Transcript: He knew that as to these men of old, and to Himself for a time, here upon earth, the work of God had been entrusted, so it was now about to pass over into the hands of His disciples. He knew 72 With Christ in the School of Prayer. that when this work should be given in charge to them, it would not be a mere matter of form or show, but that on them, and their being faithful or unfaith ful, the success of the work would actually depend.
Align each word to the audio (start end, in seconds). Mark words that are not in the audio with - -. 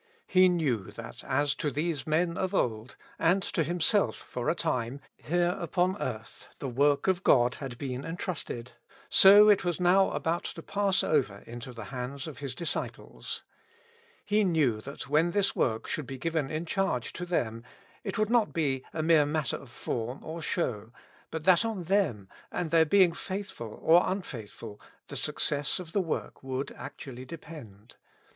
He 0.25 0.49
knew 0.49 0.89
that 0.93 1.23
as 1.23 1.53
to 1.53 1.69
these 1.69 2.07
men 2.07 2.35
of 2.35 2.55
old, 2.55 2.95
and 3.19 3.43
to 3.43 3.63
Himself 3.63 4.15
for 4.15 4.49
a 4.49 4.55
time, 4.55 4.99
here 5.15 5.55
upon 5.59 5.95
earth, 6.01 6.47
the 6.57 6.67
work 6.67 7.05
of 7.07 7.21
God 7.23 7.53
had 7.61 7.77
been 7.77 8.03
entrusted, 8.03 8.71
so 9.09 9.47
it 9.47 9.63
was 9.63 9.79
now 9.79 10.09
about 10.09 10.43
to 10.45 10.63
pass 10.63 11.03
over 11.03 11.43
into 11.45 11.71
the 11.71 11.83
hands 11.93 12.25
of 12.25 12.39
His 12.39 12.55
disciples. 12.55 13.43
He 14.25 14.43
knew 14.43 14.79
72 14.79 14.79
With 14.79 14.83
Christ 14.83 14.87
in 14.87 14.91
the 14.95 14.95
School 14.95 14.95
of 14.95 14.95
Prayer. 14.95 14.95
that 14.95 15.11
when 15.11 15.31
this 15.31 15.55
work 15.55 15.87
should 15.87 16.07
be 16.07 16.17
given 16.17 16.49
in 16.49 16.65
charge 16.65 17.13
to 17.13 17.25
them, 17.27 17.63
it 18.03 18.17
would 18.17 18.31
not 18.31 18.53
be 18.53 18.83
a 18.91 19.03
mere 19.03 19.27
matter 19.27 19.57
of 19.57 19.69
form 19.69 20.23
or 20.23 20.41
show, 20.41 20.91
but 21.29 21.43
that 21.43 21.63
on 21.63 21.83
them, 21.83 22.27
and 22.51 22.71
their 22.71 22.85
being 22.87 23.13
faithful 23.13 23.77
or 23.83 24.01
unfaith 24.09 24.49
ful, 24.49 24.81
the 25.09 25.15
success 25.15 25.77
of 25.79 25.91
the 25.91 26.01
work 26.01 26.41
would 26.41 26.71
actually 26.71 27.23
depend. 27.23 27.97